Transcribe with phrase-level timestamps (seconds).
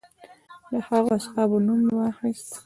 [0.71, 2.49] د هغو اصحابو نوم مې واخیست.